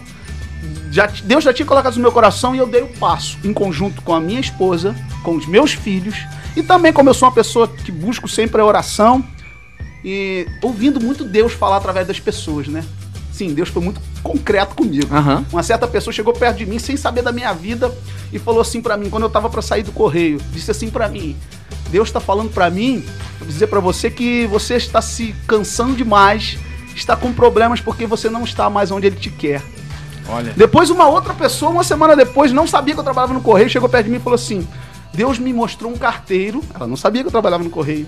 [0.91, 4.01] já, Deus já tinha colocado no meu coração e eu dei o passo, em conjunto
[4.01, 6.15] com a minha esposa, com os meus filhos,
[6.55, 9.25] e também como eu sou uma pessoa que busco sempre a oração,
[10.03, 12.85] e ouvindo muito Deus falar através das pessoas, né?
[13.35, 15.13] Sim, Deus foi muito concreto comigo.
[15.13, 15.45] Aham.
[15.51, 17.93] Uma certa pessoa chegou perto de mim sem saber da minha vida
[18.31, 21.09] e falou assim pra mim, quando eu tava pra sair do correio, disse assim pra
[21.09, 21.35] mim:
[21.89, 23.03] Deus tá falando pra mim,
[23.37, 26.57] pra dizer pra você que você está se cansando demais,
[26.95, 29.61] está com problemas porque você não está mais onde ele te quer.
[30.29, 30.53] Olha.
[30.55, 33.89] Depois uma outra pessoa, uma semana depois, não sabia que eu trabalhava no correio, chegou
[33.89, 34.65] perto de mim e falou assim:
[35.13, 38.07] Deus me mostrou um carteiro, ela não sabia que eu trabalhava no correio,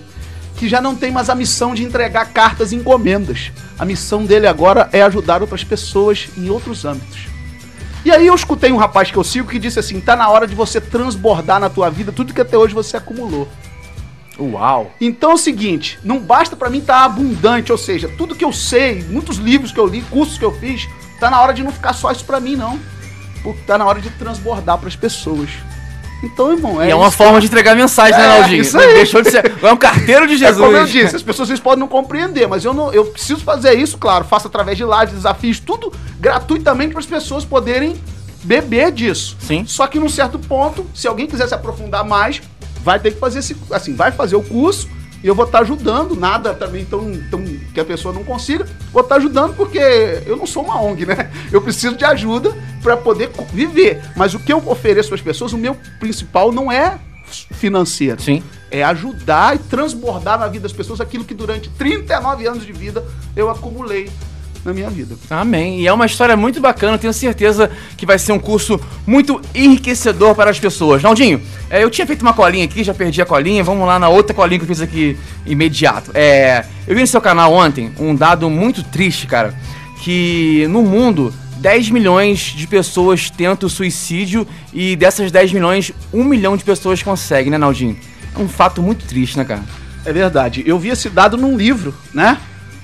[0.58, 3.52] que já não tem mais a missão de entregar cartas e encomendas.
[3.78, 7.28] A missão dele agora é ajudar outras pessoas em outros âmbitos.
[8.04, 10.46] E aí eu escutei um rapaz que eu sigo que disse assim: tá na hora
[10.46, 13.48] de você transbordar na tua vida tudo que até hoje você acumulou.
[14.38, 14.92] Uau.
[15.00, 18.52] Então é o seguinte, não basta pra mim estar abundante, ou seja, tudo que eu
[18.52, 21.72] sei, muitos livros que eu li, cursos que eu fiz, tá na hora de não
[21.72, 22.78] ficar só isso pra mim não.
[23.42, 25.50] Porque tá na hora de transbordar pras pessoas.
[26.22, 27.16] Então, irmão, é e é uma isso.
[27.16, 28.62] forma de entregar mensagem, né, É, Naldinho?
[28.62, 28.94] isso aí.
[28.94, 29.52] Deixou de ser.
[29.62, 30.58] É um carteiro de É Jesus.
[30.58, 33.74] como eu disse, as pessoas vocês podem não compreender, mas eu não, eu preciso fazer
[33.74, 37.96] isso, claro, faço através de lives, desafios, tudo gratuitamente para as pessoas poderem
[38.42, 39.36] beber disso.
[39.40, 39.64] Sim.
[39.66, 42.40] Só que num certo ponto, se alguém quiser se aprofundar mais,
[42.82, 44.88] vai ter que fazer esse, assim, vai fazer o curso
[45.22, 47.44] e eu vou estar ajudando, nada também tão, tão
[47.78, 49.78] que a pessoa não consiga, vou estar ajudando porque
[50.26, 51.30] eu não sou uma ONG, né?
[51.52, 54.02] Eu preciso de ajuda para poder viver.
[54.16, 56.98] Mas o que eu ofereço para as pessoas, o meu principal não é
[57.30, 58.42] financeiro Sim.
[58.70, 63.04] é ajudar e transbordar na vida das pessoas aquilo que durante 39 anos de vida
[63.36, 64.10] eu acumulei
[64.64, 65.14] na minha vida.
[65.30, 65.80] Amém.
[65.80, 70.34] E é uma história muito bacana, tenho certeza que vai ser um curso muito enriquecedor
[70.34, 71.02] para as pessoas.
[71.02, 71.40] Naldinho,
[71.70, 74.34] é, eu tinha feito uma colinha aqui, já perdi a colinha, vamos lá na outra
[74.34, 75.16] colinha que eu fiz aqui
[75.46, 76.10] imediato.
[76.14, 79.54] É, eu vi no seu canal ontem um dado muito triste, cara,
[80.02, 86.56] que no mundo 10 milhões de pessoas tentam suicídio e dessas 10 milhões, 1 milhão
[86.56, 87.96] de pessoas conseguem, né, Naldinho?
[88.34, 89.62] É um fato muito triste, né, cara?
[90.04, 90.62] É verdade.
[90.64, 92.38] Eu vi esse dado num livro, né?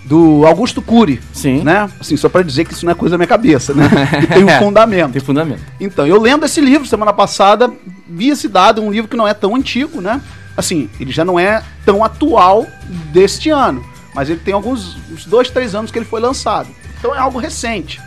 [0.04, 1.20] Do Augusto Cury.
[1.32, 1.62] Sim.
[1.62, 1.90] Né?
[1.98, 3.88] Assim, só pra dizer que isso não é coisa da minha cabeça, né?
[4.32, 5.12] Tem um fundamento.
[5.12, 5.62] Tem fundamento.
[5.80, 7.72] Então, eu lendo esse livro semana passada,
[8.08, 10.20] vi esse dado, um livro que não é tão antigo, né?
[10.56, 12.66] Assim, ele já não é tão atual
[13.12, 16.68] deste ano, mas ele tem alguns uns dois, três anos que ele foi lançado.
[16.98, 18.00] Então é algo recente.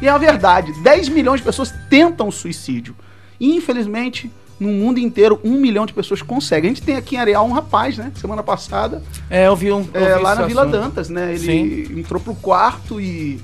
[0.00, 2.94] E é a verdade, 10 milhões de pessoas tentam suicídio.
[3.40, 6.70] E, infelizmente, no mundo inteiro, um milhão de pessoas conseguem.
[6.70, 8.10] A gente tem aqui em Areal um rapaz, né?
[8.20, 9.86] Semana passada, É, eu vi um.
[9.92, 10.72] eu é, vi lá na Vila assunto.
[10.78, 11.34] Dantas, né?
[11.34, 13.40] Ele entrou pro quarto e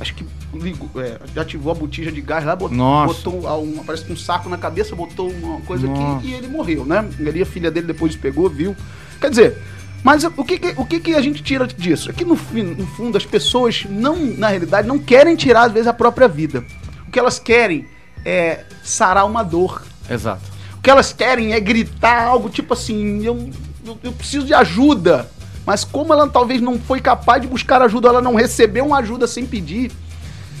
[0.00, 3.14] acho que ligou, é, ativou a botija de gás lá, botou, Nossa.
[3.30, 6.18] botou um, parece que um saco na cabeça, botou uma coisa Nossa.
[6.18, 7.08] aqui e ele morreu, né?
[7.18, 8.76] Ali a filha dele depois pegou, viu.
[9.20, 9.58] Quer dizer,
[10.02, 12.10] mas o que, que- o que, que a gente tira disso?
[12.10, 15.88] É que no, no fundo as pessoas não, na realidade, não querem tirar às vezes
[15.88, 16.62] a própria vida.
[17.08, 17.86] O que elas querem
[18.24, 19.82] é, sarar uma dor.
[20.08, 20.42] Exato.
[20.76, 23.50] O que elas querem é gritar algo tipo assim, eu,
[23.86, 25.28] eu, eu preciso de ajuda.
[25.66, 29.26] Mas como ela talvez não foi capaz de buscar ajuda, ela não recebeu uma ajuda
[29.26, 29.90] sem pedir,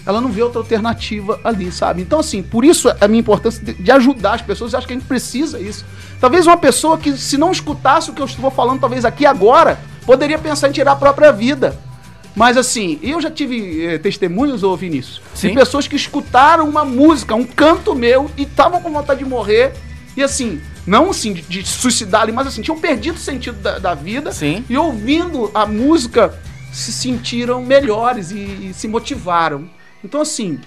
[0.06, 2.02] ela não vê outra alternativa ali, sabe?
[2.02, 4.92] Então, assim, por isso a minha importância de, de ajudar as pessoas, eu acho que
[4.92, 5.84] a gente precisa isso.
[6.20, 9.78] Talvez uma pessoa que, se não escutasse o que eu estou falando, talvez aqui agora,
[10.04, 11.78] poderia pensar em tirar a própria vida.
[12.34, 15.48] Mas assim, eu já tive eh, testemunhos, ô Vinícius, Sim.
[15.50, 19.72] de pessoas que escutaram uma música, um canto meu, e estavam com vontade de morrer.
[20.16, 23.78] E assim, não assim, de, de suicidar ali, mas assim, tinham perdido o sentido da,
[23.78, 24.32] da vida.
[24.32, 24.64] Sim.
[24.68, 26.34] E ouvindo a música,
[26.72, 28.36] se sentiram melhores e,
[28.70, 29.68] e se motivaram.
[30.04, 30.58] Então, assim,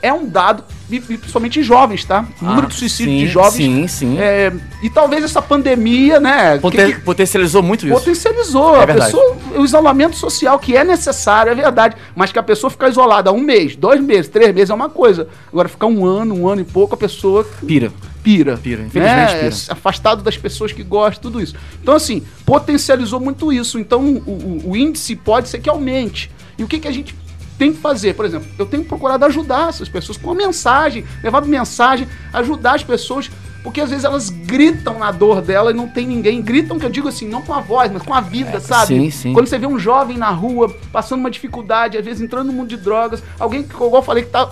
[0.00, 2.26] é um dado, principalmente em jovens, tá?
[2.40, 3.54] O número Ah, de suicídio sim, de jovens.
[3.54, 4.18] Sim, sim.
[4.18, 6.58] é, e talvez essa pandemia, né?
[6.58, 7.94] Poten- que- Potencializou muito isso.
[7.94, 9.12] potencializou É a verdade.
[9.12, 13.32] pessoa, o isolamento social que é necessário, é verdade, mas que a pessoa ficar isolada
[13.32, 15.28] um mês, dois meses, três meses é uma coisa.
[15.52, 17.92] Agora ficar um ano, um ano e pouco, a pessoa Pira.
[18.22, 18.56] pira.
[18.56, 19.40] Pira, infelizmente né?
[19.50, 19.54] pira.
[19.68, 21.54] É Afastado das pessoas que gostam, tudo isso.
[21.82, 23.78] Então, assim, potencializou muito isso.
[23.78, 26.30] Então, o, o- o índice pode ser que aumente.
[26.58, 27.14] E o que, que a gente
[27.58, 28.14] tem que fazer?
[28.14, 33.30] Por exemplo, eu tenho procurado ajudar essas pessoas com mensagem, levado mensagem, ajudar as pessoas.
[33.62, 36.42] Porque às vezes elas gritam na dor dela e não tem ninguém.
[36.42, 38.94] Gritam, que eu digo assim, não com a voz, mas com a vida, sabe?
[38.94, 39.32] É, sim, sim.
[39.32, 42.68] Quando você vê um jovem na rua, passando uma dificuldade, às vezes entrando no mundo
[42.68, 44.50] de drogas, alguém que, igual eu falei, que tá,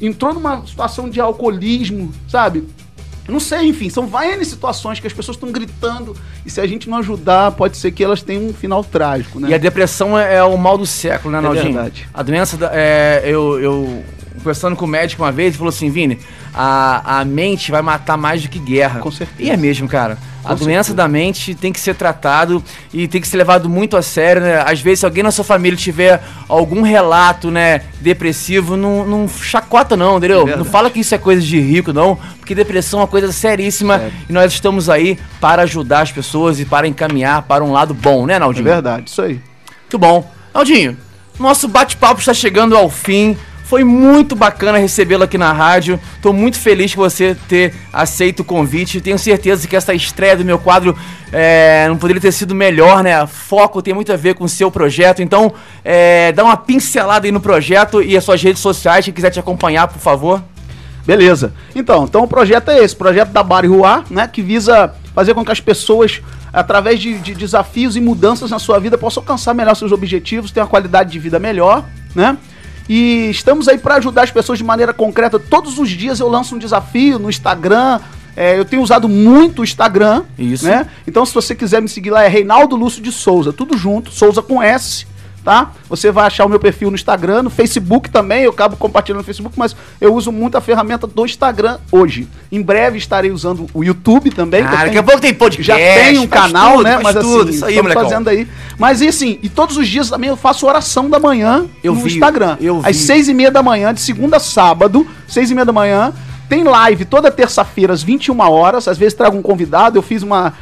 [0.00, 2.66] entrou numa situação de alcoolismo, sabe?
[3.28, 6.88] Não sei, enfim, são várias situações que as pessoas estão gritando e se a gente
[6.88, 9.50] não ajudar, pode ser que elas tenham um final trágico, né?
[9.50, 11.64] E a depressão é, é o mal do século, né, É Naldinho?
[11.64, 12.08] verdade.
[12.14, 14.04] A doença, da, é, eu, eu
[14.36, 16.20] conversando com o médico uma vez, ele falou assim, Vini,
[16.56, 19.00] a, a mente vai matar mais do que guerra.
[19.00, 19.42] Com certeza.
[19.42, 20.16] E é mesmo, cara.
[20.42, 20.94] A Com doença certeza.
[20.94, 22.62] da mente tem que ser tratado
[22.94, 24.62] e tem que ser levado muito a sério, né?
[24.64, 29.96] Às vezes, se alguém na sua família tiver algum relato, né, depressivo, não, não chacota
[29.96, 30.48] não, entendeu?
[30.48, 33.32] É não fala que isso é coisa de rico, não, porque depressão é uma coisa
[33.32, 34.12] seríssima Sério.
[34.30, 38.24] e nós estamos aí para ajudar as pessoas e para encaminhar para um lado bom,
[38.24, 38.64] né, É Naldinho?
[38.64, 39.40] verdade, isso aí.
[39.82, 40.30] Muito bom.
[40.54, 40.96] Aldinho,
[41.40, 43.36] nosso bate-papo está chegando ao fim.
[43.66, 45.98] Foi muito bacana recebê-lo aqui na rádio.
[46.22, 49.00] Tô muito feliz por você ter aceito o convite.
[49.00, 50.96] Tenho certeza que essa estreia do meu quadro
[51.32, 53.26] é, não poderia ter sido melhor, né?
[53.26, 55.20] Foco tem muito a ver com o seu projeto.
[55.20, 55.52] Então,
[55.84, 59.04] é, dá uma pincelada aí no projeto e as suas redes sociais.
[59.04, 60.40] Quem quiser te acompanhar, por favor.
[61.04, 61.52] Beleza.
[61.74, 65.34] Então, então o projeto é esse, o projeto da Bari Rua, né, que visa fazer
[65.34, 66.20] com que as pessoas,
[66.52, 70.60] através de, de desafios e mudanças na sua vida, possam alcançar melhor seus objetivos, ter
[70.60, 72.36] uma qualidade de vida melhor, né?
[72.88, 75.38] E estamos aí para ajudar as pessoas de maneira concreta.
[75.38, 78.00] Todos os dias eu lanço um desafio no Instagram.
[78.36, 80.66] é, eu tenho usado muito o Instagram, Isso.
[80.66, 80.86] né?
[81.06, 84.42] Então, se você quiser me seguir lá, é Reinaldo Lúcio de Souza, tudo junto, Souza
[84.42, 85.06] com S,
[85.46, 85.70] tá?
[85.88, 89.24] Você vai achar o meu perfil no Instagram, no Facebook também, eu acabo compartilhando no
[89.24, 92.26] Facebook, mas eu uso muito a ferramenta do Instagram hoje.
[92.50, 94.62] Em breve estarei usando o YouTube também.
[94.64, 95.64] Ah, daqui a pouco tem podcast.
[95.64, 96.98] já tem um canal, tudo, né?
[97.00, 97.42] Mas tudo.
[97.42, 98.02] assim, Isso aí, estamos molecão.
[98.10, 98.48] fazendo aí.
[98.76, 102.00] Mas e assim, e todos os dias também eu faço oração da manhã Eu no
[102.00, 102.56] vi, Instagram.
[102.60, 103.02] eu Às vi.
[103.04, 106.12] seis e meia da manhã, de segunda a sábado, seis e meia da manhã.
[106.48, 108.88] Tem live toda terça-feira, às 21 horas.
[108.88, 109.96] Às vezes trago um convidado.
[109.96, 110.54] Eu fiz uma.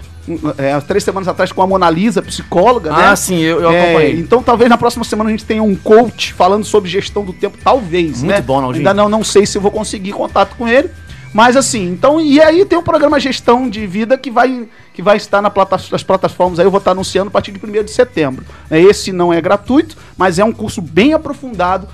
[0.58, 3.04] É, três semanas atrás com a Mona Lisa, psicóloga, né?
[3.06, 4.20] Ah, sim, eu, eu É, acompanhei.
[4.20, 7.58] então talvez na próxima semana a gente tenha um coach falando sobre gestão do tempo,
[7.62, 8.40] talvez, Muito né?
[8.40, 8.80] bom, Naldinho.
[8.88, 10.90] Ainda não, não sei se eu vou conseguir contato com ele,
[11.32, 15.16] mas assim, então, e aí tem o programa Gestão de Vida que vai, que vai
[15.16, 17.90] estar na plata, nas plataformas aí, eu vou estar anunciando a partir de 1 de
[17.90, 18.44] setembro.
[18.70, 21.88] É, Esse não é gratuito, mas é um curso bem aprofundado.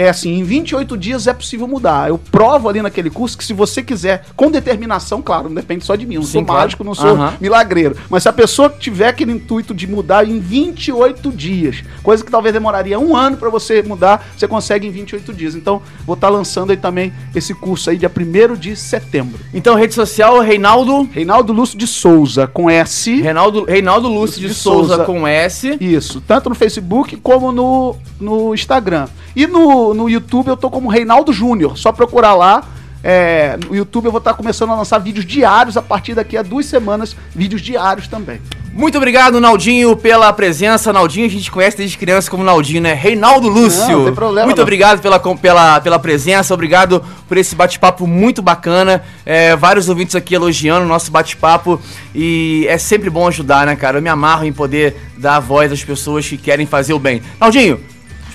[0.00, 2.08] É assim, em 28 dias é possível mudar.
[2.08, 5.94] Eu provo ali naquele curso que se você quiser, com determinação, claro, não depende só
[5.94, 6.60] de mim, eu não Sim, sou claro.
[6.62, 7.34] mágico, não sou Aham.
[7.38, 7.94] milagreiro.
[8.08, 12.54] Mas se a pessoa tiver aquele intuito de mudar em 28 dias, coisa que talvez
[12.54, 15.54] demoraria um ano para você mudar, você consegue em 28 dias.
[15.54, 19.38] Então, vou estar lançando aí também esse curso aí dia 1 de setembro.
[19.52, 21.10] Então, rede social, Reinaldo.
[21.12, 23.20] Reinaldo Lúcio de Souza, com S.
[23.20, 25.04] Reinaldo, Reinaldo Lúcio de, de Souza, Souza.
[25.04, 25.76] com S.
[25.78, 29.06] Isso, tanto no Facebook como no, no Instagram.
[29.36, 32.64] E no, no YouTube eu tô como Reinaldo Júnior, só procurar lá.
[33.02, 36.42] É, no YouTube eu vou estar começando a lançar vídeos diários a partir daqui a
[36.42, 38.40] duas semanas, vídeos diários também.
[38.72, 40.92] Muito obrigado, Naldinho, pela presença.
[40.92, 42.92] Naldinho a gente conhece desde criança como Naldinho, né?
[42.92, 43.80] Reinaldo Lúcio.
[43.80, 44.62] Não, não tem problema, Muito não.
[44.62, 49.02] obrigado pela, pela, pela presença, obrigado por esse bate-papo muito bacana.
[49.26, 51.80] É, vários ouvintes aqui elogiando o nosso bate-papo.
[52.14, 53.98] E é sempre bom ajudar, né, cara?
[53.98, 57.22] Eu me amarro em poder dar a voz às pessoas que querem fazer o bem.
[57.40, 57.80] Naldinho,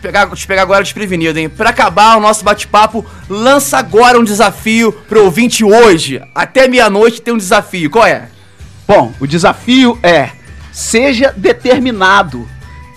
[0.06, 1.50] pegar, te pegar agora desprevenido, hein?
[1.50, 6.22] Pra acabar o nosso bate-papo, lança agora um desafio pro ouvinte hoje.
[6.36, 7.90] Até meia-noite tem um desafio.
[7.90, 8.30] Qual é?
[8.88, 10.30] Bom, o desafio é
[10.72, 12.48] seja determinado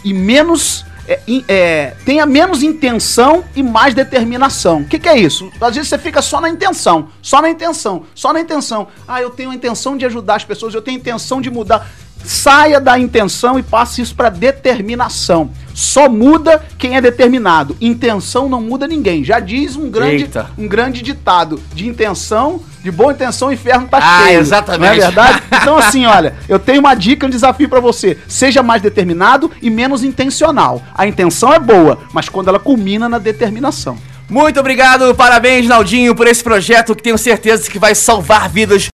[0.05, 1.19] e menos é,
[1.49, 4.81] é, tenha menos intenção e mais determinação.
[4.81, 5.51] O que, que, é isso?
[5.59, 8.89] Às vezes você fica só na intenção, só na intenção, só na intenção.
[9.07, 11.89] Ah, eu tenho a intenção de ajudar as pessoas, eu tenho a intenção de mudar.
[12.23, 15.51] Saia da intenção e passe isso para determinação.
[15.79, 17.77] Só muda quem é determinado.
[17.81, 19.23] Intenção não muda ninguém.
[19.23, 21.63] Já diz um grande, um grande ditado.
[21.73, 24.41] De intenção, de boa intenção, o inferno tá ah, cheio.
[24.41, 24.81] Exatamente.
[24.81, 25.43] Não é verdade?
[25.63, 28.19] Então, assim, olha, eu tenho uma dica, um desafio para você.
[28.27, 30.83] Seja mais determinado e menos intencional.
[30.93, 33.99] A intenção é boa, mas quando ela culmina na determinação.
[34.31, 38.87] Muito obrigado, parabéns, Naldinho, por esse projeto que tenho certeza que vai salvar vidas